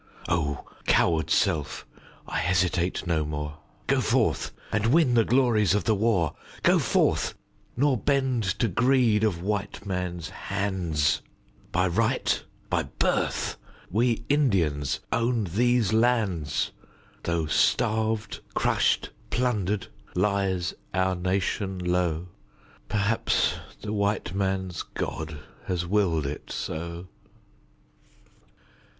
[0.27, 0.65] O!
[0.87, 1.85] coward self
[2.27, 6.33] I hesitate no more; Go forth, and win the glories of the war.
[6.63, 7.35] Go forth,
[7.77, 11.21] nor bend to greed of white men's hands,
[11.71, 13.57] By right, by birth
[13.91, 16.71] we Indians own these lands,
[17.21, 22.29] Though starved, crushed, plundered, lies our nation low...
[22.89, 25.37] Perhaps the white man's God
[25.67, 27.05] has willed it so.